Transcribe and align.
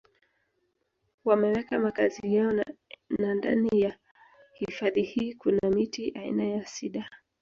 Wameweka 1.25 1.79
makazi 1.79 2.33
yao 2.35 2.51
na 3.19 3.33
ndani 3.33 3.69
ya 3.73 3.97
hifadhi 4.53 5.01
hii 5.01 5.33
kuna 5.33 5.69
miti 5.69 6.11
aina 6.15 6.43
ya 6.43 6.63
Cidar 6.63 7.09